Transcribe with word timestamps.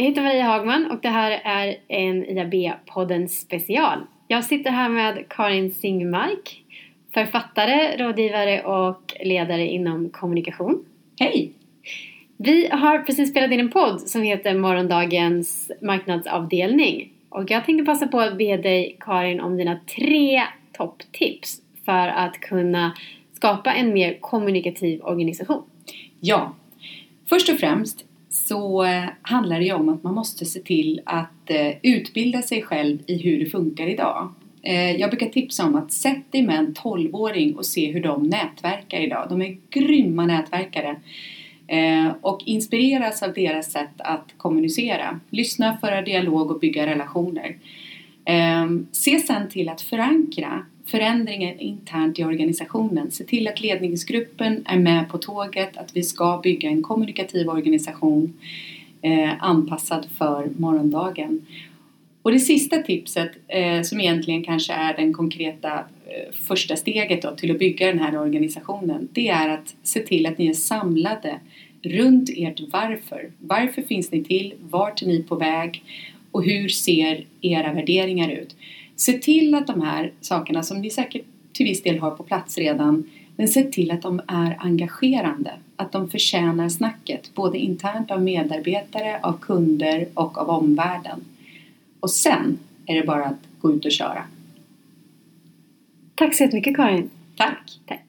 Jag 0.00 0.06
heter 0.06 0.22
Maria 0.22 0.44
Hagman 0.44 0.90
och 0.90 0.98
det 1.02 1.08
här 1.08 1.40
är 1.44 1.76
en 1.88 2.24
IAB-podden 2.26 3.28
special. 3.28 3.98
Jag 4.28 4.44
sitter 4.44 4.70
här 4.70 4.88
med 4.88 5.28
Karin 5.28 5.72
Singmark, 5.72 6.64
författare, 7.14 7.96
rådgivare 7.96 8.62
och 8.62 9.14
ledare 9.24 9.66
inom 9.66 10.10
kommunikation. 10.10 10.84
Hej! 11.18 11.52
Vi 12.36 12.68
har 12.72 12.98
precis 12.98 13.30
spelat 13.30 13.50
in 13.52 13.60
en 13.60 13.70
podd 13.70 14.00
som 14.00 14.22
heter 14.22 14.54
Morgondagens 14.54 15.70
marknadsavdelning. 15.82 17.12
Och 17.28 17.50
jag 17.50 17.64
tänkte 17.64 17.84
passa 17.84 18.06
på 18.06 18.20
att 18.20 18.38
be 18.38 18.56
dig 18.56 18.96
Karin 19.00 19.40
om 19.40 19.56
dina 19.56 19.80
tre 19.96 20.42
topptips 20.72 21.62
för 21.84 22.08
att 22.08 22.40
kunna 22.40 22.92
skapa 23.32 23.72
en 23.72 23.92
mer 23.92 24.18
kommunikativ 24.20 25.02
organisation. 25.02 25.62
Ja, 26.20 26.54
först 27.28 27.48
och 27.48 27.58
främst 27.58 28.04
så 28.30 28.84
eh, 28.84 29.04
handlar 29.22 29.58
det 29.58 29.64
ju 29.64 29.72
om 29.72 29.88
att 29.88 30.02
man 30.02 30.14
måste 30.14 30.44
se 30.44 30.60
till 30.60 31.00
att 31.06 31.50
eh, 31.50 31.72
utbilda 31.82 32.42
sig 32.42 32.62
själv 32.62 32.98
i 33.06 33.22
hur 33.22 33.38
det 33.38 33.46
funkar 33.46 33.86
idag. 33.86 34.32
Eh, 34.62 34.90
jag 34.96 35.10
brukar 35.10 35.28
tipsa 35.28 35.66
om 35.66 35.74
att 35.74 35.92
sätt 35.92 36.32
dig 36.32 36.42
med 36.42 36.58
en 36.58 36.74
12-åring 36.74 37.56
och 37.56 37.66
se 37.66 37.92
hur 37.92 38.02
de 38.02 38.22
nätverkar 38.22 39.00
idag. 39.00 39.26
De 39.28 39.42
är 39.42 39.56
grymma 39.70 40.26
nätverkare. 40.26 40.96
Och 42.20 42.42
inspireras 42.46 43.22
av 43.22 43.32
deras 43.32 43.72
sätt 43.72 43.94
att 43.98 44.34
kommunicera. 44.36 45.20
Lyssna, 45.30 45.78
föra 45.80 46.02
dialog 46.02 46.50
och 46.50 46.60
bygga 46.60 46.86
relationer. 46.86 47.56
Ehm, 48.30 48.86
se 48.92 49.18
sen 49.18 49.48
till 49.48 49.68
att 49.68 49.82
förankra 49.82 50.66
förändringen 50.86 51.60
internt 51.60 52.18
i 52.18 52.24
organisationen. 52.24 53.10
Se 53.10 53.24
till 53.24 53.48
att 53.48 53.60
ledningsgruppen 53.60 54.64
är 54.66 54.78
med 54.78 55.08
på 55.08 55.18
tåget, 55.18 55.76
att 55.76 55.96
vi 55.96 56.02
ska 56.02 56.40
bygga 56.42 56.68
en 56.68 56.82
kommunikativ 56.82 57.48
organisation 57.48 58.32
eh, 59.02 59.44
anpassad 59.44 60.06
för 60.18 60.48
morgondagen. 60.56 61.46
Och 62.22 62.32
det 62.32 62.40
sista 62.40 62.78
tipset 62.78 63.30
eh, 63.48 63.82
som 63.82 64.00
egentligen 64.00 64.44
kanske 64.44 64.72
är 64.72 64.96
den 64.96 65.12
konkreta 65.12 65.72
eh, 66.06 66.32
första 66.32 66.76
steget 66.76 67.22
då, 67.22 67.36
till 67.36 67.50
att 67.50 67.58
bygga 67.58 67.86
den 67.86 67.98
här 67.98 68.18
organisationen 68.18 69.08
det 69.12 69.28
är 69.28 69.48
att 69.48 69.74
se 69.82 70.00
till 70.00 70.26
att 70.26 70.38
ni 70.38 70.46
är 70.46 70.54
samlade 70.54 71.40
runt 71.82 72.30
ert 72.36 72.60
varför. 72.60 73.30
Varför 73.38 73.82
finns 73.82 74.12
ni 74.12 74.24
till? 74.24 74.54
Vart 74.60 75.02
är 75.02 75.06
ni 75.06 75.22
på 75.22 75.36
väg? 75.36 75.82
Och 76.30 76.44
hur 76.44 76.68
ser 76.68 77.24
era 77.40 77.72
värderingar 77.72 78.28
ut? 78.28 78.56
Se 78.96 79.12
till 79.12 79.54
att 79.54 79.66
de 79.66 79.82
här 79.82 80.12
sakerna 80.20 80.62
som 80.62 80.80
ni 80.80 80.90
säkert 80.90 81.22
till 81.52 81.66
viss 81.66 81.82
del 81.82 81.98
har 81.98 82.10
på 82.10 82.22
plats 82.22 82.58
redan 82.58 83.10
men 83.36 83.48
se 83.48 83.64
till 83.64 83.90
att 83.90 84.02
de 84.02 84.20
är 84.26 84.56
engagerande, 84.60 85.52
att 85.76 85.92
de 85.92 86.10
förtjänar 86.10 86.68
snacket 86.68 87.34
både 87.34 87.58
internt 87.58 88.10
av 88.10 88.22
medarbetare, 88.22 89.20
av 89.22 89.38
kunder 89.40 90.06
och 90.14 90.38
av 90.38 90.50
omvärlden. 90.50 91.24
Och 92.00 92.10
sen 92.10 92.58
är 92.86 92.94
det 92.94 93.06
bara 93.06 93.24
att 93.24 93.48
gå 93.60 93.72
ut 93.72 93.84
och 93.84 93.92
köra. 93.92 94.24
Tack 96.14 96.34
så 96.34 96.42
jättemycket 96.42 96.76
Karin. 96.76 97.10
Tack. 97.36 97.78
Tack. 97.86 97.99